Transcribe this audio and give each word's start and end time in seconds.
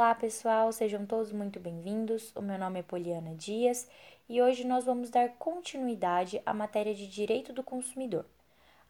Olá, 0.00 0.14
pessoal, 0.14 0.72
sejam 0.72 1.04
todos 1.04 1.30
muito 1.30 1.60
bem-vindos. 1.60 2.34
O 2.34 2.40
meu 2.40 2.58
nome 2.58 2.80
é 2.80 2.82
Poliana 2.82 3.34
Dias 3.34 3.86
e 4.30 4.40
hoje 4.40 4.66
nós 4.66 4.86
vamos 4.86 5.10
dar 5.10 5.28
continuidade 5.32 6.40
à 6.46 6.54
matéria 6.54 6.94
de 6.94 7.06
direito 7.06 7.52
do 7.52 7.62
consumidor. 7.62 8.24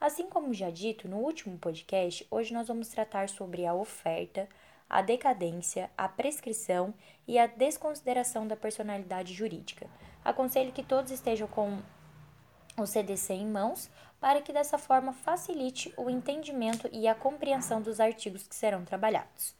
Assim 0.00 0.28
como 0.28 0.54
já 0.54 0.70
dito 0.70 1.08
no 1.08 1.16
último 1.16 1.58
podcast, 1.58 2.24
hoje 2.30 2.54
nós 2.54 2.68
vamos 2.68 2.86
tratar 2.90 3.28
sobre 3.28 3.66
a 3.66 3.74
oferta, 3.74 4.48
a 4.88 5.02
decadência, 5.02 5.90
a 5.98 6.08
prescrição 6.08 6.94
e 7.26 7.40
a 7.40 7.48
desconsideração 7.48 8.46
da 8.46 8.54
personalidade 8.54 9.34
jurídica. 9.34 9.90
Aconselho 10.24 10.70
que 10.70 10.84
todos 10.84 11.10
estejam 11.10 11.48
com 11.48 11.76
o 12.78 12.86
CDC 12.86 13.34
em 13.34 13.48
mãos 13.48 13.90
para 14.20 14.40
que 14.40 14.52
dessa 14.52 14.78
forma 14.78 15.12
facilite 15.12 15.92
o 15.96 16.08
entendimento 16.08 16.88
e 16.92 17.08
a 17.08 17.16
compreensão 17.16 17.82
dos 17.82 17.98
artigos 17.98 18.46
que 18.46 18.54
serão 18.54 18.84
trabalhados. 18.84 19.58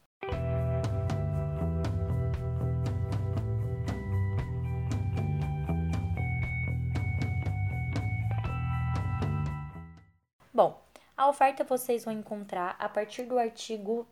A 11.20 11.28
oferta 11.28 11.62
vocês 11.64 12.06
vão 12.06 12.14
encontrar 12.14 12.74
a 12.78 12.88
partir 12.88 13.24
do 13.24 13.38
artigo 13.38 14.08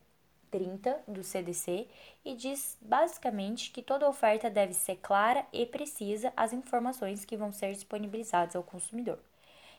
30 0.51 1.05
do 1.09 1.25
CDC 1.25 1.89
e 2.23 2.35
diz 2.35 2.77
basicamente 2.83 3.71
que 3.71 3.81
toda 3.81 4.07
oferta 4.07 4.51
deve 4.51 4.75
ser 4.75 4.97
clara 4.97 5.47
e 5.51 5.65
precisa 5.65 6.31
as 6.37 6.53
informações 6.53 7.25
que 7.25 7.35
vão 7.35 7.51
ser 7.51 7.73
disponibilizadas 7.73 8.55
ao 8.55 8.63
consumidor. 8.63 9.19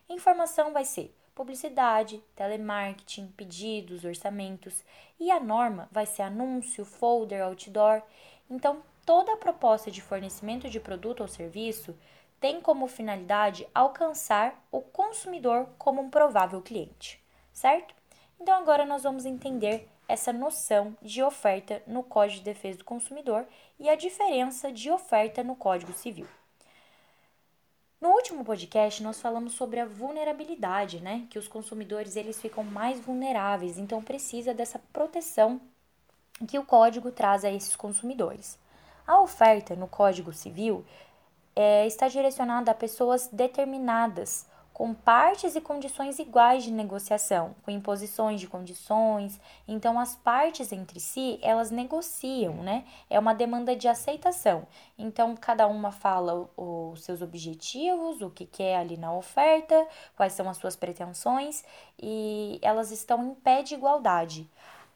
Informação 0.09 0.73
vai 0.73 0.83
ser 0.83 1.15
publicidade, 1.35 2.19
telemarketing, 2.35 3.27
pedidos, 3.37 4.05
orçamentos 4.05 4.83
e 5.19 5.29
a 5.29 5.39
norma 5.39 5.87
vai 5.91 6.07
ser 6.07 6.23
anúncio, 6.23 6.83
folder, 6.83 7.43
outdoor. 7.43 8.01
Então, 8.49 8.81
toda 9.05 9.37
proposta 9.37 9.91
de 9.91 10.01
fornecimento 10.01 10.67
de 10.67 10.79
produto 10.79 11.21
ou 11.21 11.27
serviço 11.27 11.95
tem 12.39 12.61
como 12.61 12.87
finalidade 12.87 13.67
alcançar 13.75 14.63
o 14.71 14.81
consumidor 14.81 15.67
como 15.77 16.01
um 16.01 16.09
provável 16.09 16.61
cliente, 16.61 17.18
certo? 17.59 17.93
Então 18.39 18.55
agora 18.55 18.85
nós 18.85 19.03
vamos 19.03 19.25
entender 19.25 19.85
essa 20.07 20.31
noção 20.31 20.95
de 21.01 21.21
oferta 21.21 21.83
no 21.85 22.01
Código 22.01 22.39
de 22.39 22.45
Defesa 22.45 22.77
do 22.77 22.85
Consumidor 22.85 23.45
e 23.77 23.89
a 23.89 23.95
diferença 23.95 24.71
de 24.71 24.89
oferta 24.89 25.43
no 25.43 25.57
Código 25.57 25.91
Civil. 25.91 26.25
No 27.99 28.11
último 28.11 28.45
podcast 28.45 29.03
nós 29.03 29.19
falamos 29.19 29.53
sobre 29.53 29.81
a 29.81 29.85
vulnerabilidade, 29.85 31.01
né? 31.01 31.27
Que 31.29 31.37
os 31.37 31.49
consumidores 31.49 32.15
eles 32.15 32.41
ficam 32.41 32.63
mais 32.63 32.97
vulneráveis, 32.97 33.77
então 33.77 34.01
precisa 34.01 34.53
dessa 34.53 34.79
proteção 34.93 35.59
que 36.47 36.57
o 36.57 36.63
código 36.63 37.11
traz 37.11 37.43
a 37.43 37.51
esses 37.51 37.75
consumidores. 37.75 38.57
A 39.05 39.19
oferta 39.19 39.75
no 39.75 39.87
Código 39.87 40.31
Civil 40.31 40.85
é, 41.53 41.85
está 41.85 42.07
direcionada 42.07 42.71
a 42.71 42.73
pessoas 42.73 43.27
determinadas, 43.27 44.45
com 44.79 44.93
partes 44.93 45.57
e 45.57 45.59
condições 45.59 46.19
iguais 46.19 46.63
de 46.63 46.71
negociação, 46.71 47.53
com 47.63 47.69
imposições 47.69 48.39
de 48.39 48.47
condições. 48.47 49.37
Então, 49.67 49.99
as 49.99 50.15
partes 50.15 50.71
entre 50.71 51.01
si, 51.01 51.37
elas 51.41 51.69
negociam, 51.69 52.53
né? 52.63 52.85
É 53.09 53.19
uma 53.19 53.35
demanda 53.35 53.75
de 53.75 53.89
aceitação. 53.89 54.65
Então, 54.97 55.35
cada 55.35 55.67
uma 55.67 55.91
fala 55.91 56.49
os 56.55 57.03
seus 57.03 57.21
objetivos, 57.21 58.21
o 58.21 58.29
que 58.29 58.45
quer 58.45 58.77
ali 58.77 58.95
na 58.95 59.13
oferta, 59.13 59.85
quais 60.15 60.31
são 60.31 60.49
as 60.49 60.55
suas 60.55 60.77
pretensões, 60.77 61.61
e 62.01 62.57
elas 62.61 62.89
estão 62.89 63.21
em 63.31 63.35
pé 63.35 63.61
de 63.61 63.73
igualdade. 63.73 64.49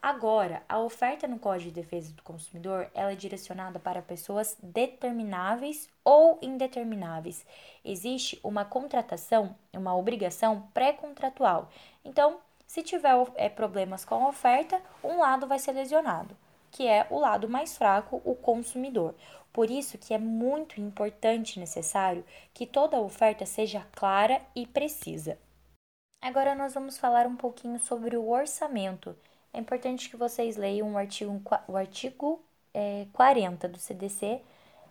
Agora, 0.06 0.62
a 0.68 0.78
oferta 0.80 1.26
no 1.26 1.38
Código 1.38 1.70
de 1.70 1.80
Defesa 1.80 2.12
do 2.12 2.22
Consumidor 2.22 2.90
ela 2.92 3.12
é 3.12 3.16
direcionada 3.16 3.78
para 3.78 4.02
pessoas 4.02 4.54
determináveis 4.62 5.88
ou 6.04 6.38
indetermináveis. 6.42 7.42
Existe 7.82 8.38
uma 8.44 8.66
contratação, 8.66 9.56
uma 9.72 9.96
obrigação 9.96 10.68
pré-contratual. 10.74 11.70
Então, 12.04 12.36
se 12.66 12.82
tiver 12.82 13.14
é, 13.36 13.48
problemas 13.48 14.04
com 14.04 14.16
a 14.16 14.28
oferta, 14.28 14.78
um 15.02 15.20
lado 15.20 15.46
vai 15.46 15.58
ser 15.58 15.72
lesionado, 15.72 16.36
que 16.70 16.86
é 16.86 17.06
o 17.08 17.18
lado 17.18 17.48
mais 17.48 17.74
fraco, 17.74 18.20
o 18.26 18.34
consumidor. 18.34 19.14
Por 19.54 19.70
isso 19.70 19.96
que 19.96 20.12
é 20.12 20.18
muito 20.18 20.82
importante 20.82 21.56
e 21.56 21.60
necessário 21.60 22.26
que 22.52 22.66
toda 22.66 23.00
oferta 23.00 23.46
seja 23.46 23.86
clara 23.92 24.42
e 24.54 24.66
precisa. 24.66 25.38
Agora 26.20 26.54
nós 26.54 26.74
vamos 26.74 26.98
falar 26.98 27.26
um 27.26 27.36
pouquinho 27.36 27.78
sobre 27.78 28.18
o 28.18 28.28
orçamento 28.28 29.16
é 29.54 29.60
importante 29.60 30.10
que 30.10 30.16
vocês 30.16 30.56
leiam 30.56 30.92
o 30.92 30.98
artigo, 30.98 31.40
o 31.68 31.76
artigo 31.76 32.42
é, 32.74 33.06
40 33.12 33.68
do 33.68 33.78
CDC 33.78 34.40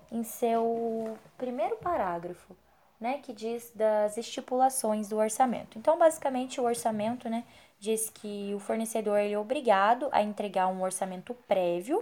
em 0.09 0.23
seu 0.23 1.17
primeiro 1.37 1.75
parágrafo, 1.75 2.55
né, 2.99 3.19
que 3.21 3.33
diz 3.33 3.71
das 3.75 4.17
estipulações 4.17 5.09
do 5.09 5.17
orçamento. 5.17 5.77
Então, 5.77 5.97
basicamente, 5.97 6.61
o 6.61 6.63
orçamento, 6.63 7.27
né, 7.27 7.43
diz 7.77 8.09
que 8.09 8.53
o 8.55 8.59
fornecedor 8.59 9.19
ele 9.19 9.33
é 9.33 9.39
obrigado 9.39 10.07
a 10.11 10.23
entregar 10.23 10.67
um 10.67 10.81
orçamento 10.81 11.33
prévio 11.45 12.01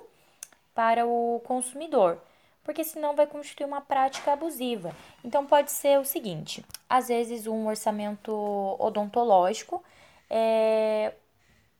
para 0.75 1.05
o 1.05 1.41
consumidor, 1.43 2.19
porque 2.63 2.83
senão 2.83 3.15
vai 3.15 3.25
constituir 3.25 3.65
uma 3.65 3.81
prática 3.81 4.33
abusiva. 4.33 4.95
Então, 5.25 5.47
pode 5.47 5.71
ser 5.71 5.99
o 5.99 6.05
seguinte: 6.05 6.63
às 6.87 7.07
vezes, 7.07 7.47
um 7.47 7.65
orçamento 7.65 8.31
odontológico 8.77 9.83
é, 10.29 11.13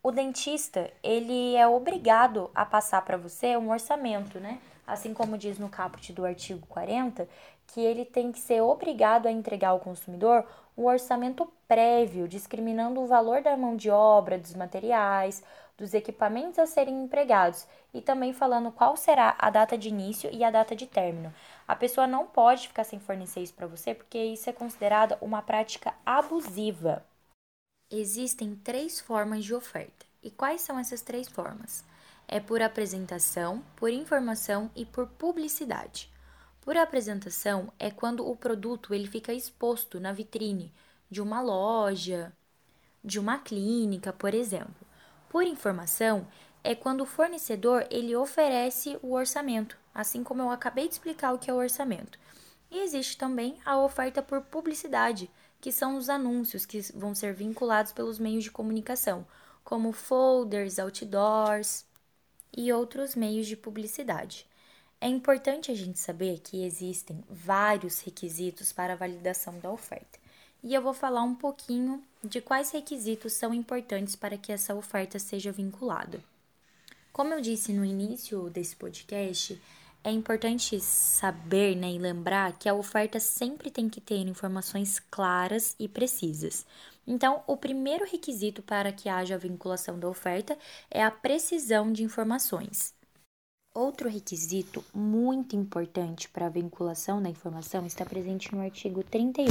o 0.04 0.12
dentista, 0.12 0.92
ele 1.04 1.56
é 1.56 1.68
obrigado 1.68 2.50
a 2.56 2.66
passar 2.66 3.04
para 3.04 3.18
você 3.18 3.56
um 3.56 3.70
orçamento, 3.70 4.40
né? 4.40 4.60
Assim 4.86 5.14
como 5.14 5.38
diz 5.38 5.60
no 5.60 5.70
caput 5.70 6.12
do 6.12 6.26
artigo 6.26 6.66
40, 6.68 7.30
que 7.68 7.80
ele 7.80 8.04
tem 8.04 8.32
que 8.32 8.40
ser 8.40 8.62
obrigado 8.62 9.28
a 9.28 9.32
entregar 9.32 9.70
ao 9.70 9.80
consumidor 9.80 10.44
um 10.76 10.86
orçamento 10.86 11.48
prévio, 11.68 12.28
discriminando 12.28 13.00
o 13.00 13.06
valor 13.06 13.44
da 13.44 13.56
mão 13.56 13.76
de 13.76 13.92
obra, 13.92 14.40
dos 14.40 14.56
materiais, 14.56 15.44
dos 15.78 15.94
equipamentos 15.94 16.58
a 16.58 16.66
serem 16.66 17.04
empregados 17.04 17.68
e 17.94 18.02
também 18.02 18.34
falando 18.34 18.72
qual 18.72 18.98
será 18.98 19.36
a 19.38 19.50
data 19.50 19.78
de 19.78 19.90
início 19.90 20.30
e 20.34 20.44
a 20.44 20.50
data 20.50 20.76
de 20.76 20.88
término. 20.88 21.34
A 21.68 21.76
pessoa 21.76 22.08
não 22.08 22.26
pode 22.26 22.68
ficar 22.68 22.84
sem 22.84 23.00
fornecer 23.00 23.42
isso 23.42 23.54
para 23.54 23.68
você 23.68 23.94
porque 23.94 24.18
isso 24.18 24.50
é 24.50 24.54
considerada 24.54 25.18
uma 25.22 25.42
prática 25.42 25.94
abusiva. 26.06 27.04
Existem 27.94 28.56
três 28.56 29.02
formas 29.02 29.44
de 29.44 29.54
oferta. 29.54 30.06
E 30.24 30.32
quais 30.32 30.62
são 30.62 30.80
essas 30.80 31.02
três 31.02 31.28
formas? 31.28 31.84
É 32.26 32.40
por 32.40 32.62
apresentação, 32.62 33.62
por 33.76 33.90
informação 33.90 34.72
e 34.74 34.86
por 34.86 35.08
publicidade. 35.08 36.10
Por 36.62 36.78
apresentação 36.78 37.74
é 37.78 37.92
quando 37.92 38.26
o 38.26 38.34
produto 38.34 38.94
ele 38.94 39.08
fica 39.08 39.34
exposto 39.34 40.00
na 40.00 40.14
vitrine 40.14 40.72
de 41.10 41.22
uma 41.22 41.42
loja, 41.42 42.32
de 43.04 43.20
uma 43.20 43.38
clínica, 43.40 44.14
por 44.14 44.34
exemplo. 44.34 44.88
Por 45.28 45.44
informação 45.44 46.26
é 46.64 46.74
quando 46.74 47.02
o 47.02 47.06
fornecedor 47.06 47.86
ele 47.90 48.16
oferece 48.16 48.98
o 49.02 49.12
orçamento, 49.12 49.78
assim 49.94 50.24
como 50.24 50.42
eu 50.42 50.50
acabei 50.50 50.88
de 50.88 50.94
explicar 50.94 51.34
o 51.34 51.40
que 51.40 51.50
é 51.50 51.54
o 51.54 51.58
orçamento. 51.58 52.18
E 52.70 52.80
existe 52.80 53.18
também 53.18 53.60
a 53.66 53.78
oferta 53.78 54.22
por 54.22 54.40
publicidade, 54.44 55.30
que 55.62 55.72
são 55.72 55.96
os 55.96 56.10
anúncios 56.10 56.66
que 56.66 56.82
vão 56.94 57.14
ser 57.14 57.34
vinculados 57.34 57.92
pelos 57.92 58.18
meios 58.18 58.44
de 58.44 58.52
comunicação, 58.52 59.26
como 59.64 59.92
folders, 59.92 60.80
outdoors 60.80 61.86
e 62.58 62.74
outros 62.74 63.16
meios 63.16 63.46
de 63.46 63.56
publicidade. 63.56 64.48
É 65.00 65.08
importante 65.08 65.72
a 65.72 65.76
gente 65.76 66.00
saber 66.00 66.40
que 66.40 66.64
existem 66.64 67.24
vários 67.30 68.02
requisitos 68.02 68.72
para 68.72 68.94
a 68.94 68.96
validação 68.96 69.58
da 69.60 69.72
oferta. 69.72 70.20
E 70.64 70.74
eu 70.74 70.82
vou 70.82 70.94
falar 70.94 71.24
um 71.24 71.34
pouquinho 71.34 72.04
de 72.24 72.42
quais 72.42 72.72
requisitos 72.72 73.34
são 73.34 73.54
importantes 73.54 74.16
para 74.16 74.38
que 74.38 74.52
essa 74.52 74.76
oferta 74.76 75.18
seja 75.18 75.52
vinculada. 75.52 76.24
Como 77.12 77.34
eu 77.34 77.42
disse 77.42 77.74
no 77.74 77.84
início 77.84 78.50
desse 78.50 78.76
podcast, 78.76 79.60
é 80.04 80.12
importante 80.12 80.80
saber 80.80 81.76
né, 81.76 81.92
e 81.92 82.00
lembrar 82.00 82.58
que 82.58 82.68
a 82.68 82.74
oferta 82.74 83.20
sempre 83.20 83.70
tem 83.70 83.88
que 83.88 84.02
ter 84.02 84.18
informações 84.18 85.00
claras 85.00 85.76
e 85.80 85.88
precisas. 85.88 86.66
Então, 87.06 87.44
o 87.46 87.56
primeiro 87.56 88.06
requisito 88.06 88.62
para 88.64 88.92
que 88.92 89.10
haja 89.10 89.36
a 89.36 89.38
vinculação 89.38 90.00
da 90.00 90.08
oferta 90.08 90.58
é 90.90 91.04
a 91.04 91.12
precisão 91.12 91.92
de 91.92 92.04
informações. 92.04 92.94
Outro 93.74 94.10
requisito 94.10 94.84
muito 94.94 95.56
importante 95.56 96.28
para 96.30 96.48
a 96.48 96.50
vinculação 96.50 97.22
da 97.22 97.30
informação 97.30 97.86
está 97.86 98.04
presente 98.04 98.54
no 98.54 98.62
artigo 98.62 99.04
31, 99.04 99.46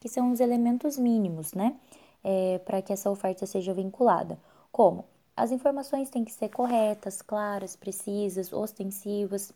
que 0.00 0.08
são 0.08 0.30
os 0.30 0.40
elementos 0.40 0.96
mínimos, 0.96 1.52
né? 1.52 1.76
É, 2.22 2.58
para 2.58 2.80
que 2.80 2.92
essa 2.92 3.10
oferta 3.10 3.44
seja 3.44 3.74
vinculada. 3.74 4.38
Como? 4.70 5.04
As 5.36 5.50
informações 5.50 6.10
têm 6.10 6.24
que 6.24 6.32
ser 6.32 6.48
corretas, 6.48 7.20
claras, 7.20 7.74
precisas, 7.76 8.52
ostensivas, 8.52 9.52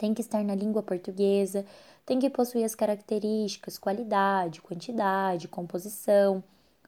tem 0.00 0.14
que 0.14 0.22
estar 0.22 0.42
na 0.42 0.54
língua 0.54 0.82
portuguesa, 0.82 1.66
tem 2.06 2.18
que 2.18 2.30
possuir 2.30 2.64
as 2.64 2.74
características, 2.74 3.76
qualidade, 3.76 4.62
quantidade, 4.62 5.46
composição, 5.46 6.42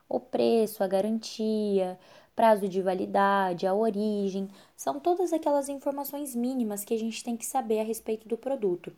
o 0.09 0.19
preço, 0.19 0.83
a 0.83 0.87
garantia, 0.87 1.99
prazo 2.35 2.67
de 2.67 2.81
validade, 2.81 3.67
a 3.67 3.75
origem, 3.75 4.49
são 4.75 4.99
todas 4.99 5.31
aquelas 5.31 5.69
informações 5.69 6.35
mínimas 6.35 6.85
que 6.85 6.95
a 6.95 6.99
gente 6.99 7.23
tem 7.23 7.37
que 7.37 7.45
saber 7.45 7.81
a 7.81 7.85
respeito 7.85 8.27
do 8.27 8.39
produto. 8.39 8.91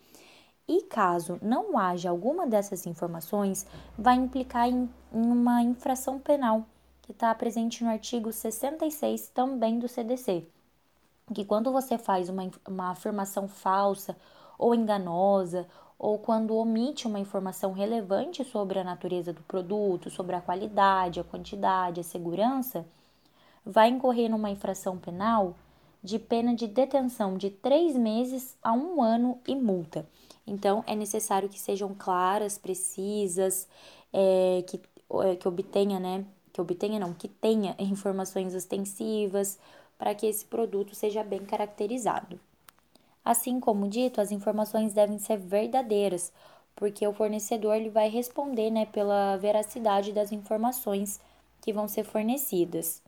E 0.69 0.83
caso 0.83 1.37
não 1.43 1.77
haja 1.77 2.09
alguma 2.09 2.47
dessas 2.47 2.87
informações, 2.87 3.67
vai 3.99 4.15
implicar 4.15 4.69
em, 4.69 4.89
em 5.13 5.27
uma 5.27 5.61
infração 5.61 6.21
penal, 6.21 6.65
que 7.03 7.11
está 7.11 7.35
presente 7.35 7.83
no 7.83 7.91
artigo 7.91 8.33
66 8.33 9.29
também 9.35 9.81
do 9.81 9.89
CDC. 9.89 10.54
Que 11.33 11.45
quando 11.45 11.73
você 11.73 11.97
faz 11.97 12.29
uma, 12.29 12.51
uma 12.69 12.91
afirmação 12.91 13.49
falsa 13.49 14.17
ou 14.59 14.75
enganosa, 14.75 15.67
ou 15.99 16.19
quando 16.19 16.57
omite 16.57 17.07
uma 17.07 17.19
informação 17.19 17.73
relevante 17.73 18.45
sobre 18.45 18.79
a 18.79 18.85
natureza 18.85 19.33
do 19.33 19.43
produto, 19.43 20.11
sobre 20.11 20.37
a 20.37 20.41
qualidade, 20.41 21.21
a 21.21 21.25
quantidade, 21.25 22.01
a 22.01 22.05
segurança, 22.05 22.87
vai 23.65 23.89
incorrer 23.89 24.29
numa 24.29 24.51
infração 24.51 24.99
penal 24.99 25.55
de 26.03 26.19
pena 26.19 26.55
de 26.55 26.67
detenção 26.67 27.39
de 27.39 27.49
três 27.49 27.97
meses 27.97 28.55
a 28.63 28.73
um 28.75 29.03
ano 29.03 29.39
e 29.49 29.57
multa. 29.57 30.07
Então, 30.47 30.85
é 30.87 30.95
necessário 30.95 31.49
que 31.49 31.59
sejam 31.59 31.95
claras, 31.99 32.59
precisas, 32.59 33.67
é, 34.13 34.63
que, 34.67 34.79
é, 35.23 35.37
que 35.37 35.49
obtenha, 35.49 35.99
né? 35.99 36.27
Que 36.53 36.61
obtenha, 36.61 37.01
não, 37.01 37.15
que 37.15 37.27
tenha 37.27 37.75
informações 37.81 38.55
ostensivas 38.55 39.59
para 40.05 40.15
que 40.15 40.27
esse 40.27 40.45
produto 40.45 40.95
seja 40.95 41.25
bem 41.25 41.47
caracterizado. 41.47 42.39
Assim 43.25 43.59
como 43.59 43.89
dito, 43.89 44.21
as 44.21 44.31
informações 44.31 44.93
devem 44.93 45.19
ser 45.19 45.39
verdadeiras, 45.39 46.31
porque 46.77 47.07
o 47.07 47.15
fornecedor 47.15 47.77
ele 47.77 47.89
vai 47.89 48.11
responder 48.11 48.69
né, 48.71 48.85
pela 48.85 49.39
veracidade 49.39 50.13
das 50.13 50.31
informações 50.31 51.19
que 51.63 51.73
vão 51.73 51.89
ser 51.89 52.05
fornecidas. 52.05 53.03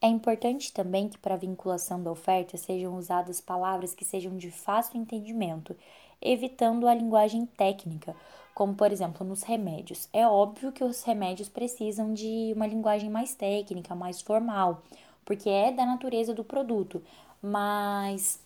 É 0.00 0.06
importante 0.06 0.72
também 0.72 1.10
que 1.10 1.18
para 1.18 1.34
a 1.34 1.38
vinculação 1.38 2.02
da 2.02 2.10
oferta 2.10 2.56
sejam 2.56 2.96
usadas 2.96 3.38
palavras 3.38 3.94
que 3.94 4.02
sejam 4.02 4.34
de 4.34 4.50
fácil 4.50 4.98
entendimento 4.98 5.76
evitando 6.22 6.88
a 6.88 6.94
linguagem 6.94 7.44
técnica, 7.44 8.16
como 8.54 8.74
por 8.74 8.90
exemplo 8.90 9.26
nos 9.26 9.42
remédios. 9.42 10.08
É 10.10 10.26
óbvio 10.26 10.72
que 10.72 10.82
os 10.82 11.02
remédios 11.02 11.50
precisam 11.50 12.14
de 12.14 12.52
uma 12.56 12.66
linguagem 12.66 13.10
mais 13.10 13.34
técnica, 13.34 13.94
mais 13.94 14.22
formal, 14.22 14.82
porque 15.28 15.50
é 15.50 15.70
da 15.70 15.84
natureza 15.84 16.32
do 16.32 16.42
produto, 16.42 17.02
mas 17.42 18.40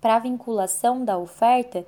para 0.00 0.16
a 0.16 0.18
vinculação 0.18 1.04
da 1.04 1.18
oferta 1.18 1.84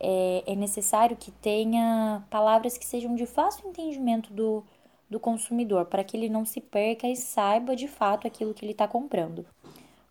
é, 0.00 0.42
é, 0.44 0.56
necessário 0.56 1.16
que 1.16 1.30
tenha 1.30 2.20
palavras 2.28 2.76
que 2.76 2.84
sejam 2.84 3.14
de 3.14 3.26
fácil 3.26 3.68
entendimento 3.68 4.32
do, 4.32 4.64
do 5.08 5.20
consumidor, 5.20 5.84
para 5.84 6.02
que 6.02 6.16
ele 6.16 6.28
não 6.28 6.44
se 6.44 6.60
perca 6.60 7.06
e 7.06 7.14
saiba 7.14 7.76
de 7.76 7.86
fato 7.86 8.26
aquilo 8.26 8.52
que 8.52 8.64
ele 8.64 8.72
está 8.72 8.88
comprando. 8.88 9.46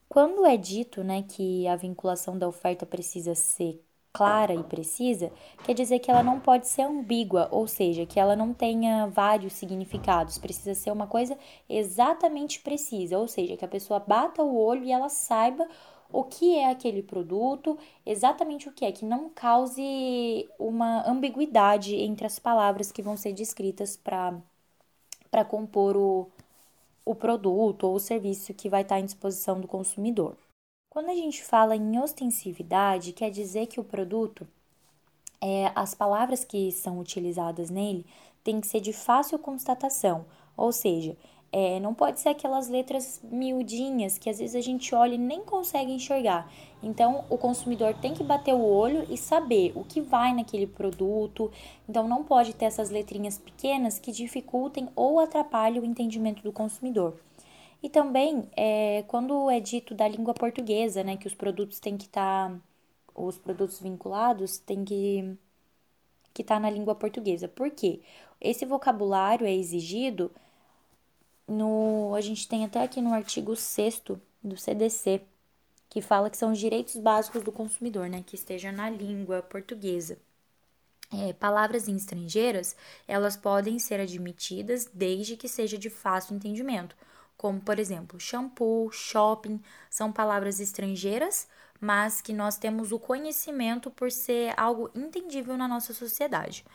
Quando 0.07 0.45
é 0.45 0.55
dito 0.55 1.03
né, 1.03 1.25
que 1.27 1.67
a 1.67 1.75
vinculação 1.75 2.37
da 2.37 2.47
oferta 2.47 2.85
precisa 2.85 3.35
ser 3.35 3.83
clara 4.11 4.53
e 4.53 4.63
precisa, 4.63 5.31
quer 5.63 5.73
dizer 5.73 5.99
que 5.99 6.09
ela 6.09 6.23
não 6.23 6.39
pode 6.39 6.67
ser 6.67 6.81
ambígua, 6.81 7.47
ou 7.51 7.67
seja, 7.67 8.05
que 8.05 8.19
ela 8.19 8.35
não 8.35 8.53
tenha 8.53 9.07
vários 9.07 9.53
significados, 9.53 10.37
precisa 10.37 10.73
ser 10.73 10.91
uma 10.91 11.07
coisa 11.07 11.37
exatamente 11.69 12.59
precisa, 12.59 13.17
ou 13.19 13.27
seja, 13.27 13.55
que 13.55 13.65
a 13.65 13.67
pessoa 13.67 13.99
bata 13.99 14.43
o 14.43 14.57
olho 14.57 14.83
e 14.83 14.91
ela 14.91 15.09
saiba 15.09 15.67
o 16.11 16.23
que 16.23 16.55
é 16.55 16.69
aquele 16.71 17.03
produto, 17.03 17.77
exatamente 18.05 18.67
o 18.67 18.71
que 18.71 18.83
é, 18.85 18.91
que 18.91 19.05
não 19.05 19.29
cause 19.29 20.49
uma 20.57 21.07
ambiguidade 21.07 21.95
entre 21.95 22.25
as 22.25 22.39
palavras 22.39 22.91
que 22.91 23.01
vão 23.01 23.15
ser 23.15 23.33
descritas 23.33 23.95
para 23.95 25.45
compor 25.47 25.95
o, 25.95 26.27
o 27.05 27.15
produto 27.15 27.85
ou 27.85 27.95
o 27.95 27.99
serviço 27.99 28.53
que 28.53 28.69
vai 28.69 28.81
estar 28.81 28.95
à 28.97 29.01
disposição 29.01 29.59
do 29.61 29.67
consumidor. 29.67 30.35
Quando 30.89 31.11
a 31.11 31.13
gente 31.13 31.43
fala 31.43 31.75
em 31.75 31.99
ostensividade, 31.99 33.13
quer 33.13 33.29
dizer 33.29 33.67
que 33.67 33.79
o 33.79 33.83
produto, 33.83 34.47
é, 35.39 35.71
as 35.75 35.93
palavras 35.93 36.43
que 36.43 36.71
são 36.71 36.99
utilizadas 36.99 37.69
nele, 37.69 38.07
tem 38.43 38.59
que 38.59 38.65
ser 38.65 38.81
de 38.81 38.91
fácil 38.91 39.37
constatação, 39.37 40.25
ou 40.57 40.71
seja, 40.71 41.15
é, 41.51 41.79
não 41.79 41.93
pode 41.93 42.19
ser 42.19 42.29
aquelas 42.29 42.69
letras 42.69 43.21
miudinhas 43.23 44.17
que 44.17 44.31
às 44.31 44.39
vezes 44.39 44.55
a 44.55 44.61
gente 44.61 44.95
olha 44.95 45.13
e 45.13 45.19
nem 45.19 45.43
consegue 45.43 45.91
enxergar. 45.91 46.51
Então, 46.81 47.23
o 47.29 47.37
consumidor 47.37 47.93
tem 47.93 48.15
que 48.15 48.23
bater 48.23 48.55
o 48.55 48.63
olho 48.63 49.05
e 49.11 49.15
saber 49.15 49.71
o 49.75 49.83
que 49.83 50.01
vai 50.01 50.33
naquele 50.33 50.65
produto. 50.65 51.51
Então, 51.87 52.07
não 52.07 52.23
pode 52.23 52.55
ter 52.55 52.65
essas 52.65 52.89
letrinhas 52.89 53.37
pequenas 53.37 53.99
que 53.99 54.11
dificultem 54.11 54.89
ou 54.95 55.19
atrapalhem 55.19 55.81
o 55.81 55.85
entendimento 55.85 56.41
do 56.41 56.51
consumidor. 56.51 57.15
E 57.81 57.89
também, 57.89 58.49
é, 58.57 59.03
quando 59.07 59.49
é 59.49 59.59
dito 59.59 59.95
da 59.95 60.07
língua 60.07 60.33
portuguesa, 60.33 61.03
né, 61.03 61.15
que 61.17 61.27
os 61.27 61.35
produtos 61.35 61.79
têm 61.79 61.97
que 61.97 62.05
estar, 62.05 62.49
tá, 62.51 62.59
os 63.15 63.37
produtos 63.37 63.79
vinculados 63.79 64.57
têm 64.59 64.83
que 64.85 65.37
que 66.33 66.43
estar 66.43 66.55
tá 66.55 66.59
na 66.61 66.69
língua 66.69 66.95
portuguesa. 66.95 67.47
Por 67.47 67.69
quê? 67.71 68.01
Esse 68.39 68.65
vocabulário 68.65 69.45
é 69.47 69.53
exigido 69.53 70.31
no, 71.47 72.13
a 72.15 72.21
gente 72.21 72.47
tem 72.47 72.63
até 72.65 72.83
aqui 72.83 73.01
no 73.01 73.13
artigo 73.13 73.55
6 73.55 74.03
do 74.43 74.57
CDC, 74.57 75.21
que 75.89 76.01
fala 76.01 76.29
que 76.29 76.37
são 76.37 76.51
os 76.51 76.59
direitos 76.59 76.95
básicos 76.97 77.43
do 77.43 77.51
consumidor, 77.51 78.07
né, 78.09 78.23
que 78.25 78.35
esteja 78.35 78.71
na 78.71 78.89
língua 78.89 79.41
portuguesa. 79.41 80.17
É, 81.11 81.33
palavras 81.33 81.87
estrangeiras, 81.87 82.75
elas 83.07 83.35
podem 83.35 83.79
ser 83.79 83.99
admitidas 83.99 84.85
desde 84.93 85.35
que 85.35 85.47
seja 85.47 85.77
de 85.77 85.89
fácil 85.89 86.35
entendimento 86.35 86.95
como 87.39 87.61
por 87.61 87.79
exemplo 87.79 88.19
shampoo, 88.19 88.91
shopping, 88.91 89.61
são 89.89 90.11
palavras 90.11 90.59
estrangeiras, 90.59 91.47
mas 91.79 92.19
que 92.19 92.33
nós 92.33 92.57
temos 92.57 92.91
o 92.91 92.99
conhecimento 92.99 93.89
por 93.89 94.11
ser 94.11 94.53
algo 94.57 94.91
entendível 94.93 95.55
na 95.55 95.65
nossa 95.65 95.93
sociedade. 95.93 96.65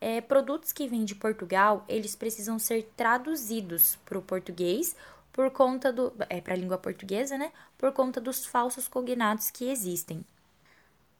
É, 0.00 0.20
produtos 0.20 0.72
que 0.72 0.88
vêm 0.88 1.04
de 1.04 1.14
Portugal, 1.14 1.84
eles 1.88 2.16
precisam 2.16 2.58
ser 2.58 2.90
traduzidos 2.96 3.96
para 4.04 4.18
o 4.18 4.22
português 4.22 4.96
por 5.32 5.52
conta 5.52 5.92
do 5.92 6.12
é 6.28 6.40
para 6.40 6.54
a 6.54 6.56
língua 6.56 6.78
portuguesa, 6.78 7.38
né? 7.38 7.52
Por 7.76 7.92
conta 7.92 8.20
dos 8.20 8.44
falsos 8.44 8.88
cognatos 8.88 9.52
que 9.52 9.70
existem. 9.70 10.24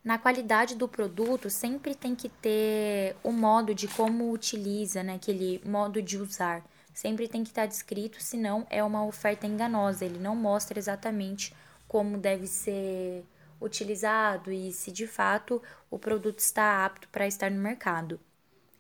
Na 0.03 0.19
qualidade 0.19 0.75
do 0.75 0.89
produto, 0.89 1.49
sempre 1.49 1.95
tem 1.95 2.17
que 2.17 2.29
ter 2.29 3.15
o 3.23 3.31
modo 3.31 3.73
de 3.73 3.87
como 3.87 4.33
utiliza, 4.33 5.05
né? 5.05 5.15
Aquele 5.15 5.63
modo 5.65 6.03
de 6.03 6.19
usar 6.19 6.65
sempre 6.99 7.29
tem 7.29 7.45
que 7.45 7.51
estar 7.51 7.67
descrito, 7.67 8.21
senão 8.21 8.67
é 8.69 8.83
uma 8.83 9.05
oferta 9.07 9.47
enganosa, 9.47 10.05
ele 10.05 10.19
não 10.19 10.35
mostra 10.35 10.81
exatamente 10.81 11.55
como 11.87 12.19
deve 12.19 12.49
ser 12.49 13.25
utilizado 13.61 14.51
e 14.51 14.73
se 14.73 14.91
de 14.91 15.07
fato 15.07 15.63
o 15.89 15.97
produto 15.97 16.41
está 16.41 16.85
apto 16.85 17.09
para 17.11 17.25
estar 17.25 17.53
no 17.53 17.63
mercado. 17.63 18.19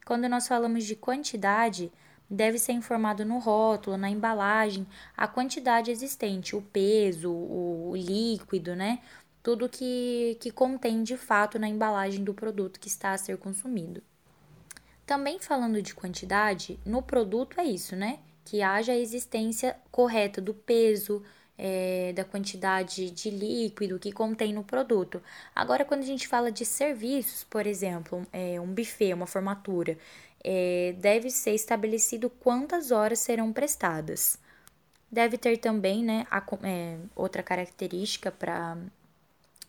Quando 0.04 0.28
nós 0.28 0.48
falamos 0.48 0.84
de 0.84 0.96
quantidade, 0.96 1.92
deve 2.28 2.58
ser 2.58 2.72
informado 2.72 3.24
no 3.24 3.38
rótulo, 3.38 3.96
na 3.96 4.10
embalagem, 4.10 4.84
a 5.16 5.28
quantidade 5.28 5.92
existente, 5.92 6.56
o 6.56 6.62
peso, 6.62 7.30
o 7.30 7.92
líquido, 7.94 8.74
né? 8.74 8.98
Tudo 9.44 9.68
que, 9.68 10.36
que 10.40 10.50
contém 10.50 11.04
de 11.04 11.16
fato 11.16 11.56
na 11.56 11.68
embalagem 11.68 12.24
do 12.24 12.34
produto 12.34 12.80
que 12.80 12.88
está 12.88 13.12
a 13.12 13.18
ser 13.18 13.38
consumido. 13.38 14.02
Também 15.08 15.38
falando 15.38 15.80
de 15.80 15.94
quantidade, 15.94 16.78
no 16.84 17.00
produto 17.00 17.58
é 17.58 17.64
isso, 17.64 17.96
né? 17.96 18.18
Que 18.44 18.60
haja 18.60 18.92
a 18.92 18.98
existência 18.98 19.74
correta 19.90 20.38
do 20.38 20.52
peso, 20.52 21.22
é, 21.56 22.12
da 22.12 22.26
quantidade 22.26 23.10
de 23.10 23.30
líquido 23.30 23.98
que 23.98 24.12
contém 24.12 24.52
no 24.52 24.62
produto. 24.62 25.22
Agora, 25.54 25.82
quando 25.82 26.02
a 26.02 26.06
gente 26.06 26.28
fala 26.28 26.52
de 26.52 26.66
serviços, 26.66 27.42
por 27.42 27.66
exemplo, 27.66 28.26
é, 28.30 28.60
um 28.60 28.66
buffet, 28.66 29.14
uma 29.14 29.26
formatura, 29.26 29.96
é, 30.44 30.94
deve 30.98 31.30
ser 31.30 31.54
estabelecido 31.54 32.28
quantas 32.28 32.90
horas 32.90 33.18
serão 33.18 33.50
prestadas. 33.50 34.38
Deve 35.10 35.38
ter 35.38 35.56
também 35.56 36.04
né, 36.04 36.26
a, 36.30 36.44
é, 36.64 36.98
outra 37.16 37.42
característica 37.42 38.30
para 38.30 38.76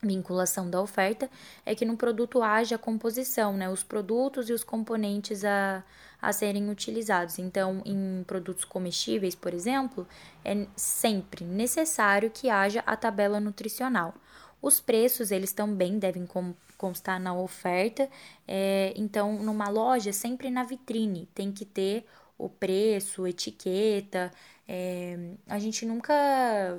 vinculação 0.02 0.68
da 0.68 0.80
oferta 0.80 1.30
é 1.64 1.74
que 1.74 1.84
no 1.84 1.96
produto 1.96 2.42
haja 2.42 2.76
a 2.76 2.78
composição, 2.78 3.52
né, 3.56 3.68
os 3.68 3.82
produtos 3.82 4.48
e 4.48 4.52
os 4.52 4.64
componentes 4.64 5.44
a, 5.44 5.84
a 6.20 6.32
serem 6.32 6.70
utilizados. 6.70 7.38
Então, 7.38 7.82
em 7.84 8.24
produtos 8.26 8.64
comestíveis, 8.64 9.34
por 9.34 9.52
exemplo, 9.52 10.06
é 10.44 10.66
sempre 10.76 11.44
necessário 11.44 12.30
que 12.30 12.48
haja 12.48 12.82
a 12.86 12.96
tabela 12.96 13.40
nutricional. 13.40 14.14
Os 14.62 14.78
preços, 14.78 15.30
eles 15.30 15.52
também 15.52 15.98
devem 15.98 16.28
constar 16.76 17.18
na 17.18 17.34
oferta. 17.34 18.08
É, 18.46 18.92
então, 18.94 19.38
numa 19.38 19.68
loja, 19.70 20.12
sempre 20.12 20.50
na 20.50 20.64
vitrine, 20.64 21.28
tem 21.34 21.50
que 21.50 21.64
ter 21.64 22.04
o 22.36 22.48
preço, 22.48 23.26
etiqueta. 23.26 24.30
É, 24.68 25.18
a 25.46 25.58
gente 25.58 25.86
nunca 25.86 26.78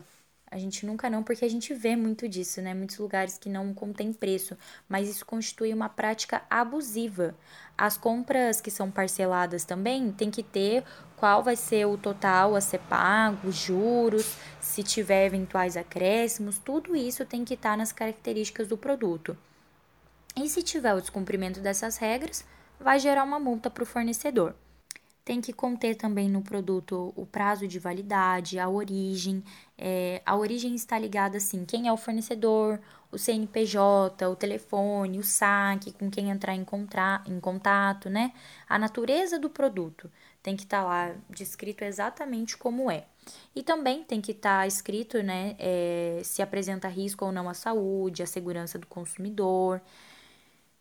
A 0.53 0.58
gente 0.58 0.86
nunca 0.86 1.10
não, 1.10 1.24
porque 1.24 1.46
a 1.46 1.50
gente 1.50 1.74
vê 1.74 1.96
muito 1.96 2.27
disso, 2.27 2.62
né? 2.62 2.74
Muitos 2.74 2.98
lugares 2.98 3.38
que 3.38 3.48
não 3.48 3.74
contém 3.74 4.12
preço, 4.12 4.58
mas 4.88 5.08
isso 5.08 5.25
constitui 5.25 5.74
uma 5.74 5.88
prática 5.88 6.41
abusiva. 6.50 7.34
As 7.77 7.96
compras 7.96 8.60
que 8.60 8.70
são 8.70 8.91
parceladas 8.91 9.63
também 9.63 10.12
tem 10.12 10.29
que 10.29 10.43
ter 10.43 10.84
qual 11.15 11.41
vai 11.41 11.55
ser 11.55 11.86
o 11.88 11.98
total 11.98 12.53
a 12.53 12.60
ser 12.60 12.79
pago, 12.79 13.50
juros, 13.50 14.36
se 14.60 14.84
tiver 14.84 15.25
eventuais 15.25 15.77
acréscimos, 15.77 16.58
tudo 16.58 16.98
isso 16.98 17.25
tem 17.25 17.46
que 17.46 17.53
estar 17.53 17.77
nas 17.77 17.93
características 17.93 18.67
do 18.67 18.77
produto. 18.77 19.38
E 20.36 20.50
se 20.50 20.62
tiver 20.62 20.93
o 20.93 21.00
descumprimento 21.00 21.62
dessas 21.62 21.96
regras, 21.96 22.43
vai 22.77 23.00
gerar 23.00 23.24
uma 23.24 23.39
multa 23.39 23.70
para 23.70 23.84
o 23.84 23.86
fornecedor. 23.86 24.53
Tem 25.24 25.40
que 25.40 25.54
conter 25.54 25.96
também 25.96 26.28
no 26.28 26.42
produto 26.42 27.13
o 27.16 27.25
prazo 27.25 27.68
de 27.68 27.78
validade, 27.78 28.58
a 28.58 28.68
origem. 28.68 29.44
É, 29.78 30.22
a 30.25 30.36
origem 30.36 30.74
está 30.74 30.98
ligada 30.98 31.38
assim: 31.38 31.63
quem 31.63 31.88
é 31.88 31.94
o 31.94 31.98
fornecedor, 31.98 32.80
o 33.12 33.18
CNPJ, 33.18 34.28
o 34.28 34.36
telefone, 34.36 35.20
o 35.20 35.24
saque, 35.24 35.92
com 35.92 36.10
quem 36.10 36.30
entrar 36.32 36.56
em, 36.56 36.66
em 37.28 37.40
contato, 37.40 38.10
né? 38.10 38.34
A 38.68 38.80
natureza 38.80 39.38
do 39.38 39.50
produto 39.50 40.10
tem 40.42 40.56
que 40.56 40.63
estar 40.63 40.82
tá 40.82 40.88
lá 40.88 41.16
descrito 41.30 41.84
exatamente 41.84 42.58
como 42.58 42.90
é. 42.90 43.06
E 43.56 43.62
também 43.62 44.04
tem 44.04 44.20
que 44.22 44.32
estar 44.32 44.62
tá 44.62 44.68
escrito, 44.68 45.22
né, 45.22 45.56
é, 45.60 46.22
se 46.24 46.42
apresenta 46.42 46.88
risco 46.88 47.25
ou 47.25 47.32
não 47.32 47.48
à 47.48 47.54
saúde, 47.54 48.24
à 48.24 48.25
segurança 48.25 48.80
do 48.80 48.88
consumidor. 48.88 49.82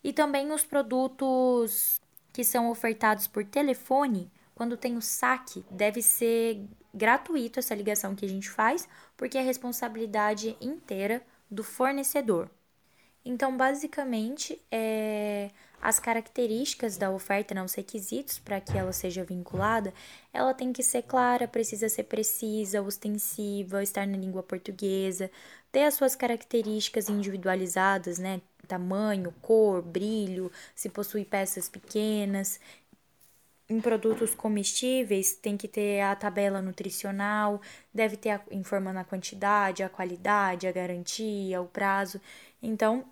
E 0.03 0.11
também 0.11 0.51
os 0.51 0.63
produtos 0.63 2.00
que 2.33 2.43
são 2.43 2.69
ofertados 2.69 3.27
por 3.27 3.45
telefone, 3.45 4.31
quando 4.55 4.77
tem 4.77 4.95
o 4.95 5.01
saque, 5.01 5.65
deve 5.69 6.01
ser 6.01 6.63
gratuito 6.93 7.59
essa 7.59 7.75
ligação 7.75 8.15
que 8.15 8.25
a 8.25 8.29
gente 8.29 8.49
faz, 8.49 8.87
porque 9.17 9.37
é 9.37 9.41
responsabilidade 9.41 10.55
inteira 10.61 11.21
do 11.49 11.63
fornecedor. 11.63 12.49
Então, 13.23 13.55
basicamente, 13.55 14.59
é, 14.71 15.51
as 15.81 15.99
características 15.99 16.97
da 16.97 17.11
oferta, 17.11 17.53
não 17.53 17.65
os 17.65 17.73
requisitos 17.73 18.39
para 18.39 18.59
que 18.59 18.77
ela 18.77 18.91
seja 18.93 19.23
vinculada, 19.23 19.93
ela 20.33 20.53
tem 20.53 20.73
que 20.73 20.83
ser 20.83 21.03
clara, 21.03 21.47
precisa 21.47 21.87
ser 21.89 22.03
precisa, 22.03 22.81
ostensiva, 22.81 23.83
estar 23.83 24.07
na 24.07 24.17
língua 24.17 24.41
portuguesa, 24.43 25.29
ter 25.71 25.83
as 25.83 25.93
suas 25.95 26.15
características 26.15 27.09
individualizadas, 27.09 28.17
né? 28.17 28.41
Tamanho, 28.71 29.33
cor, 29.41 29.81
brilho, 29.81 30.51
se 30.73 30.89
possui 30.89 31.25
peças 31.25 31.67
pequenas. 31.67 32.59
Em 33.69 33.79
produtos 33.81 34.33
comestíveis, 34.35 35.33
tem 35.33 35.57
que 35.57 35.67
ter 35.67 36.01
a 36.01 36.15
tabela 36.15 36.61
nutricional, 36.61 37.61
deve 37.93 38.17
ter 38.17 38.31
a, 38.31 38.41
informando 38.51 38.99
a 38.99 39.03
quantidade, 39.03 39.83
a 39.83 39.89
qualidade, 39.89 40.67
a 40.67 40.71
garantia, 40.71 41.61
o 41.61 41.67
prazo. 41.67 42.19
Então, 42.61 43.05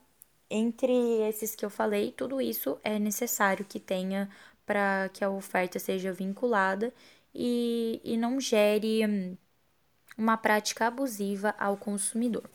entre 0.50 0.94
esses 1.30 1.56
que 1.56 1.66
eu 1.66 1.70
falei, 1.70 2.12
tudo 2.12 2.42
isso 2.42 2.78
é 2.84 2.98
necessário 3.00 3.66
que 3.66 3.80
tenha 3.80 4.30
para 4.66 5.10
que 5.14 5.24
a 5.24 5.30
oferta 5.30 5.80
seja 5.80 6.14
vinculada 6.14 6.94
e, 7.34 8.02
e 8.04 8.18
não 8.18 8.40
gere 8.40 9.06
hum, 9.06 9.38
uma 10.18 10.38
prática 10.38 10.88
abusiva 10.88 11.56
ao 11.58 11.78
consumidor. 11.78 12.50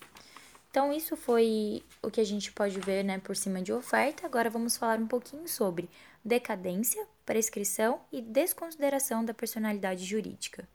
Então, 0.75 0.93
isso 0.93 1.17
foi 1.17 1.85
o 2.03 2.11
que 2.11 2.21
a 2.21 2.25
gente 2.25 2.51
pode 2.51 2.81
ver 2.81 3.05
né, 3.05 3.21
por 3.21 3.37
cima 3.37 3.63
de 3.63 3.73
oferta. 3.73 4.27
Agora 4.27 4.51
vamos 4.51 4.77
falar 4.77 4.99
um 4.99 5.07
pouquinho 5.07 5.47
sobre 5.47 5.89
decadência, 6.25 7.07
prescrição 7.25 8.01
e 8.11 8.21
desconsideração 8.21 9.25
da 9.25 9.33
personalidade 9.33 10.05
jurídica. 10.05 10.69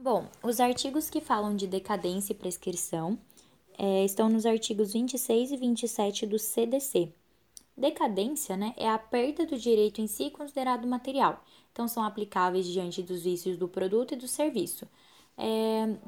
Bom, 0.00 0.30
os 0.42 0.60
artigos 0.60 1.10
que 1.10 1.20
falam 1.20 1.54
de 1.54 1.66
decadência 1.66 2.32
e 2.32 2.36
prescrição 2.36 3.18
é, 3.78 4.02
estão 4.02 4.30
nos 4.30 4.46
artigos 4.46 4.94
26 4.94 5.52
e 5.52 5.56
27 5.58 6.24
do 6.24 6.38
CDC. 6.38 7.12
Decadência 7.76 8.56
né, 8.56 8.72
é 8.78 8.88
a 8.88 8.96
perda 8.96 9.44
do 9.44 9.58
direito 9.58 10.00
em 10.00 10.06
si 10.06 10.30
considerado 10.30 10.88
material, 10.88 11.44
então 11.70 11.86
são 11.86 12.02
aplicáveis 12.02 12.66
diante 12.66 13.02
dos 13.02 13.24
vícios 13.24 13.58
do 13.58 13.68
produto 13.68 14.14
e 14.14 14.16
do 14.16 14.26
serviço. 14.26 14.88
É, 15.36 15.98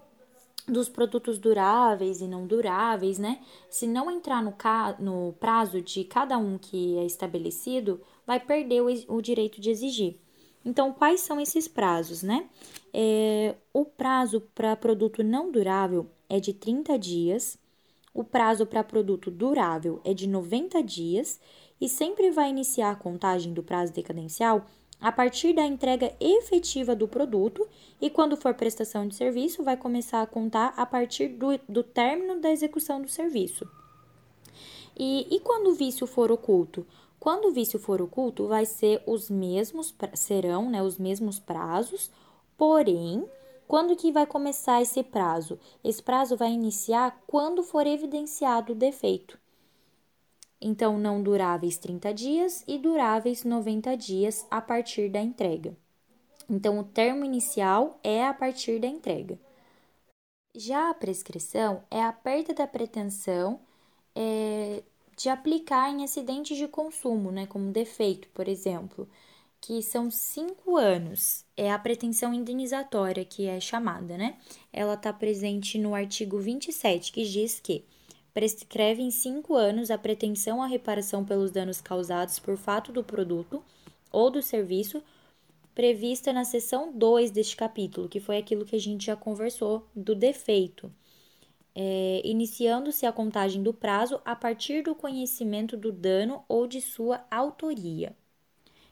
dos 0.66 0.88
produtos 0.88 1.38
duráveis 1.38 2.20
e 2.20 2.26
não 2.26 2.46
duráveis, 2.46 3.18
né? 3.18 3.40
Se 3.68 3.86
não 3.86 4.10
entrar 4.10 4.42
no, 4.42 4.54
no 4.98 5.32
prazo 5.34 5.80
de 5.80 6.04
cada 6.04 6.38
um 6.38 6.56
que 6.56 6.96
é 6.98 7.04
estabelecido, 7.04 8.00
vai 8.26 8.40
perder 8.40 8.82
o, 8.82 9.16
o 9.16 9.20
direito 9.20 9.60
de 9.60 9.70
exigir. 9.70 10.16
Então, 10.64 10.92
quais 10.92 11.20
são 11.20 11.38
esses 11.38 11.68
prazos, 11.68 12.22
né? 12.22 12.48
É, 12.92 13.54
o 13.72 13.84
prazo 13.84 14.40
para 14.54 14.74
produto 14.74 15.22
não 15.22 15.50
durável 15.50 16.10
é 16.28 16.40
de 16.40 16.54
30 16.54 16.98
dias, 16.98 17.58
o 18.14 18.24
prazo 18.24 18.64
para 18.64 18.82
produto 18.82 19.30
durável 19.30 20.00
é 20.04 20.14
de 20.14 20.26
90 20.26 20.82
dias 20.82 21.40
e 21.80 21.88
sempre 21.88 22.30
vai 22.30 22.48
iniciar 22.48 22.92
a 22.92 22.96
contagem 22.96 23.52
do 23.52 23.62
prazo 23.62 23.92
decadencial 23.92 24.64
a 25.00 25.12
partir 25.12 25.52
da 25.52 25.64
entrega 25.66 26.14
efetiva 26.20 26.94
do 26.94 27.06
produto 27.06 27.66
e, 28.00 28.08
quando 28.08 28.36
for 28.36 28.54
prestação 28.54 29.06
de 29.06 29.14
serviço, 29.14 29.62
vai 29.62 29.76
começar 29.76 30.22
a 30.22 30.26
contar 30.26 30.72
a 30.76 30.86
partir 30.86 31.28
do, 31.28 31.58
do 31.68 31.82
término 31.82 32.40
da 32.40 32.50
execução 32.50 33.00
do 33.02 33.08
serviço. 33.08 33.68
E, 34.96 35.26
e 35.34 35.40
quando 35.40 35.68
o 35.68 35.74
vício 35.74 36.06
for 36.06 36.30
oculto? 36.30 36.86
Quando 37.18 37.48
o 37.48 37.52
vício 37.52 37.78
for 37.78 38.00
oculto, 38.00 38.46
vai 38.46 38.66
ser 38.66 39.02
os 39.06 39.30
mesmos, 39.30 39.94
serão 40.14 40.70
né, 40.70 40.82
os 40.82 40.98
mesmos 40.98 41.38
prazos, 41.38 42.10
porém, 42.56 43.24
quando 43.66 43.96
que 43.96 44.12
vai 44.12 44.26
começar 44.26 44.82
esse 44.82 45.02
prazo? 45.02 45.58
Esse 45.82 46.02
prazo 46.02 46.36
vai 46.36 46.52
iniciar 46.52 47.22
quando 47.26 47.62
for 47.62 47.86
evidenciado 47.86 48.72
o 48.72 48.76
defeito 48.76 49.38
então 50.60 50.98
não 50.98 51.22
duráveis 51.22 51.78
30 51.78 52.12
dias 52.14 52.64
e 52.66 52.78
duráveis 52.78 53.44
90 53.44 53.96
dias 53.96 54.46
a 54.50 54.60
partir 54.60 55.10
da 55.10 55.20
entrega. 55.20 55.76
Então, 56.48 56.78
o 56.78 56.84
termo 56.84 57.24
inicial 57.24 57.98
é 58.02 58.26
a 58.26 58.34
partir 58.34 58.78
da 58.78 58.86
entrega. 58.86 59.38
Já 60.54 60.90
a 60.90 60.94
prescrição 60.94 61.82
é 61.90 62.02
a 62.02 62.12
perda 62.12 62.54
da 62.54 62.66
pretensão 62.66 63.60
é, 64.14 64.82
de 65.16 65.28
aplicar 65.28 65.90
em 65.90 66.04
acidentes 66.04 66.56
de 66.56 66.68
consumo, 66.68 67.32
né, 67.32 67.46
como 67.46 67.72
defeito, 67.72 68.28
por 68.28 68.46
exemplo, 68.46 69.08
que 69.60 69.82
são 69.82 70.10
cinco 70.10 70.76
anos. 70.76 71.44
É 71.56 71.72
a 71.72 71.78
pretensão 71.78 72.32
indenizatória 72.34 73.24
que 73.24 73.46
é 73.46 73.58
chamada, 73.58 74.16
né? 74.16 74.38
Ela 74.72 74.94
está 74.94 75.12
presente 75.12 75.78
no 75.78 75.94
artigo 75.94 76.38
27, 76.38 77.10
que 77.12 77.24
diz 77.24 77.58
que 77.60 77.84
prescreve 78.34 79.00
em 79.00 79.12
cinco 79.12 79.54
anos 79.54 79.92
a 79.92 79.96
pretensão 79.96 80.60
à 80.60 80.66
reparação 80.66 81.24
pelos 81.24 81.52
danos 81.52 81.80
causados 81.80 82.40
por 82.40 82.56
fato 82.56 82.92
do 82.92 83.04
produto 83.04 83.62
ou 84.10 84.28
do 84.28 84.42
serviço 84.42 85.00
prevista 85.72 86.32
na 86.32 86.44
seção 86.44 86.92
2 86.92 87.30
deste 87.30 87.56
capítulo, 87.56 88.08
que 88.08 88.20
foi 88.20 88.36
aquilo 88.36 88.64
que 88.64 88.76
a 88.76 88.80
gente 88.80 89.06
já 89.06 89.16
conversou 89.16 89.86
do 89.94 90.14
defeito, 90.14 90.92
é, 91.74 92.20
iniciando-se 92.24 93.06
a 93.06 93.12
contagem 93.12 93.62
do 93.62 93.72
prazo 93.72 94.20
a 94.24 94.36
partir 94.36 94.82
do 94.82 94.94
conhecimento 94.94 95.76
do 95.76 95.90
dano 95.90 96.44
ou 96.48 96.66
de 96.66 96.80
sua 96.80 97.24
autoria. 97.30 98.16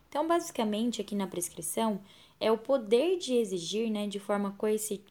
Então, 0.08 0.26
basicamente, 0.26 1.00
aqui 1.00 1.14
na 1.14 1.26
prescrição, 1.26 2.00
é 2.40 2.50
o 2.50 2.58
poder 2.58 3.16
de 3.18 3.34
exigir, 3.34 3.90
né, 3.90 4.06
de 4.06 4.18
forma 4.18 4.56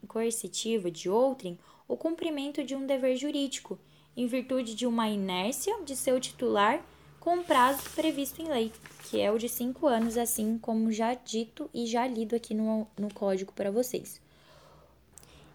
coercitiva 0.07 0.91
de 0.91 1.09
outrem, 1.09 1.57
o 1.87 1.97
cumprimento 1.97 2.63
de 2.63 2.75
um 2.75 2.85
dever 2.85 3.15
jurídico 3.15 3.79
em 4.21 4.27
virtude 4.27 4.75
de 4.75 4.85
uma 4.85 5.09
inércia 5.09 5.75
de 5.83 5.95
seu 5.95 6.19
titular 6.19 6.85
com 7.19 7.41
prazo 7.41 7.81
previsto 7.95 8.39
em 8.39 8.47
lei, 8.47 8.71
que 9.03 9.19
é 9.19 9.31
o 9.31 9.37
de 9.37 9.49
cinco 9.49 9.87
anos, 9.87 10.15
assim 10.15 10.59
como 10.59 10.91
já 10.91 11.15
dito 11.15 11.67
e 11.73 11.87
já 11.87 12.05
lido 12.05 12.35
aqui 12.35 12.53
no, 12.53 12.87
no 12.97 13.11
código 13.11 13.51
para 13.51 13.71
vocês. 13.71 14.21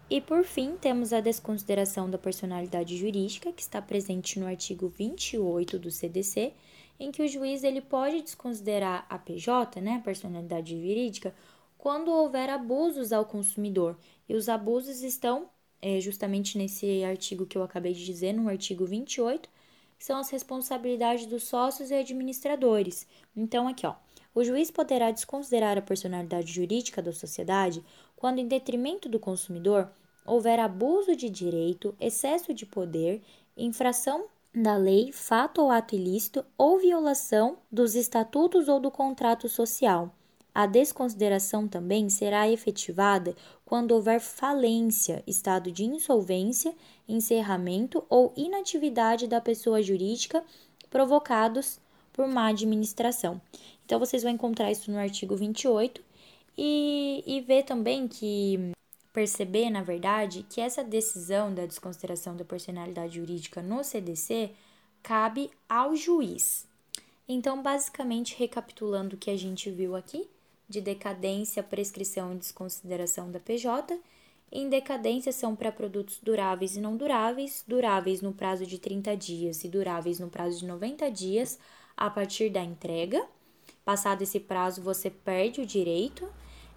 E 0.09 0.19
por 0.19 0.43
fim, 0.43 0.75
temos 0.75 1.13
a 1.13 1.21
desconsideração 1.21 2.09
da 2.09 2.17
personalidade 2.17 2.97
jurídica, 2.97 3.53
que 3.53 3.61
está 3.61 3.81
presente 3.81 4.37
no 4.37 4.47
artigo 4.47 4.89
28 4.89 5.79
do 5.79 5.89
CDC, 5.89 6.53
em 6.99 7.09
que 7.09 7.21
o 7.21 7.27
juiz 7.27 7.63
ele 7.63 7.81
pode 7.81 8.21
desconsiderar 8.21 9.05
a 9.09 9.17
PJ, 9.17 9.79
né, 9.79 10.01
personalidade 10.03 10.75
jurídica, 10.75 11.33
quando 11.77 12.11
houver 12.11 12.49
abusos 12.49 13.13
ao 13.13 13.25
consumidor. 13.25 13.97
E 14.27 14.35
os 14.35 14.49
abusos 14.49 15.03
estão 15.03 15.49
é, 15.81 15.99
justamente 15.99 16.57
nesse 16.57 17.03
artigo 17.03 17.45
que 17.45 17.57
eu 17.57 17.63
acabei 17.63 17.93
de 17.93 18.05
dizer, 18.05 18.33
no 18.33 18.49
artigo 18.49 18.85
28, 18.85 19.49
que 19.97 20.05
são 20.05 20.19
as 20.19 20.29
responsabilidades 20.29 21.25
dos 21.25 21.43
sócios 21.43 21.89
e 21.89 21.95
administradores. 21.95 23.07
Então, 23.35 23.67
aqui, 23.67 23.85
ó, 23.85 23.95
o 24.33 24.43
juiz 24.43 24.69
poderá 24.69 25.09
desconsiderar 25.11 25.77
a 25.77 25.81
personalidade 25.81 26.51
jurídica 26.51 27.01
da 27.01 27.11
sociedade 27.11 27.83
quando, 28.15 28.39
em 28.39 28.47
detrimento 28.47 29.09
do 29.09 29.19
consumidor, 29.19 29.89
houver 30.25 30.59
abuso 30.59 31.15
de 31.15 31.29
direito, 31.29 31.95
excesso 31.99 32.53
de 32.53 32.65
poder, 32.65 33.21
infração 33.55 34.27
da 34.53 34.75
lei, 34.75 35.11
fato 35.11 35.61
ou 35.61 35.71
ato 35.71 35.95
ilícito 35.95 36.43
ou 36.57 36.79
violação 36.79 37.57
dos 37.71 37.95
estatutos 37.95 38.67
ou 38.67 38.79
do 38.79 38.89
contrato 38.89 39.47
social 39.47 40.13
A 40.53 40.65
desconsideração 40.65 41.67
também 41.67 42.09
será 42.09 42.49
efetivada 42.49 43.35
quando 43.67 43.91
houver 43.91 44.21
falência, 44.21 45.21
estado 45.27 45.69
de 45.69 45.83
insolvência, 45.83 46.73
encerramento 47.05 48.01
ou 48.09 48.31
inatividade 48.37 49.27
da 49.27 49.41
pessoa 49.41 49.83
jurídica 49.83 50.41
provocados 50.89 51.77
por 52.13 52.29
má 52.29 52.47
administração. 52.47 53.41
Então, 53.85 53.99
vocês 53.99 54.23
vão 54.23 54.31
encontrar 54.31 54.71
isso 54.71 54.89
no 54.89 54.97
artigo 54.97 55.35
28 55.35 56.01
e, 56.57 57.21
e 57.27 57.41
ver 57.41 57.63
também 57.63 58.07
que 58.07 58.71
perceber, 59.11 59.69
na 59.69 59.83
verdade, 59.83 60.45
que 60.49 60.61
essa 60.61 60.81
decisão 60.81 61.53
da 61.53 61.65
desconsideração 61.65 62.37
da 62.37 62.45
personalidade 62.45 63.15
jurídica 63.15 63.61
no 63.61 63.83
CDC 63.83 64.49
cabe 65.03 65.51
ao 65.67 65.93
juiz. 65.93 66.65
Então, 67.27 67.61
basicamente, 67.61 68.33
recapitulando 68.39 69.17
o 69.17 69.19
que 69.19 69.29
a 69.29 69.37
gente 69.37 69.69
viu 69.69 69.93
aqui, 69.93 70.29
de 70.67 70.81
decadência, 70.81 71.63
prescrição 71.63 72.33
e 72.33 72.37
desconsideração 72.37 73.31
da 73.31 73.39
PJ, 73.39 73.99
em 74.51 74.69
decadência 74.69 75.31
são 75.31 75.55
para 75.55 75.71
produtos 75.71 76.19
duráveis 76.21 76.75
e 76.75 76.79
não 76.79 76.95
duráveis, 76.95 77.63
duráveis 77.67 78.21
no 78.21 78.33
prazo 78.33 78.65
de 78.65 78.79
30 78.79 79.15
dias 79.17 79.63
e 79.63 79.69
duráveis 79.69 80.19
no 80.19 80.29
prazo 80.29 80.59
de 80.59 80.65
90 80.65 81.11
dias 81.11 81.59
a 81.95 82.09
partir 82.09 82.49
da 82.49 82.63
entrega. 82.63 83.25
Passado 83.83 84.21
esse 84.21 84.39
prazo, 84.39 84.81
você 84.81 85.09
perde 85.09 85.61
o 85.61 85.65
direito. 85.65 86.27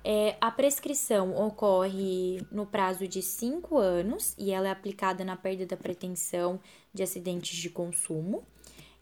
É, 0.02 0.36
a 0.40 0.50
prescrição 0.50 1.36
ocorre 1.36 2.40
no 2.50 2.66
prazo 2.66 3.06
de 3.06 3.22
5 3.22 3.76
anos 3.76 4.34
e 4.38 4.50
ela 4.50 4.68
é 4.68 4.70
aplicada 4.70 5.24
na 5.24 5.36
perda 5.36 5.66
da 5.66 5.76
pretensão 5.76 6.58
de 6.92 7.02
acidentes 7.02 7.56
de 7.56 7.68
consumo. 7.70 8.42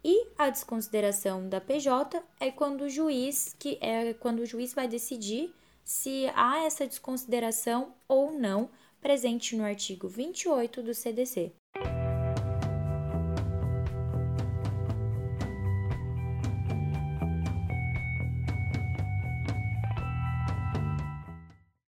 E 0.05 0.29
a 0.39 0.49
desconsideração 0.49 1.49
da 1.49 1.61
PJ 1.61 2.23
é 2.39 2.51
quando 2.51 2.83
o 2.83 2.89
juiz 2.89 3.55
que 3.59 3.79
é 3.81 4.15
quando 4.15 4.41
o 4.41 4.47
juiz 4.47 4.73
vai 4.73 4.87
decidir 4.87 5.53
se 5.85 6.31
há 6.35 6.65
essa 6.65 6.87
desconsideração 6.87 7.95
ou 8.07 8.33
não 8.33 8.71
presente 9.01 9.57
no 9.57 9.65
artigo 9.65 10.09
28 10.09 10.83
do 10.83 10.95
CDC. 10.95 11.53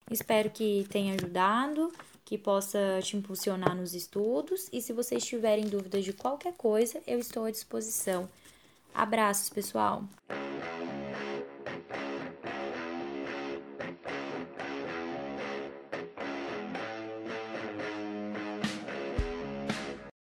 Espero 0.09 0.49
que 0.49 0.85
tenha 0.89 1.13
ajudado, 1.13 1.91
que 2.27 2.37
possa 2.37 2.99
te 3.01 3.15
impulsionar 3.15 3.73
nos 3.73 3.93
estudos 3.93 4.67
e 4.73 4.81
se 4.81 4.91
vocês 4.91 5.25
tiverem 5.25 5.65
dúvidas 5.65 6.03
de 6.03 6.11
qualquer 6.11 6.53
coisa, 6.57 7.01
eu 7.07 7.19
estou 7.19 7.45
à 7.45 7.51
disposição. 7.51 8.27
Abraços, 8.93 9.49
pessoal! 9.49 10.03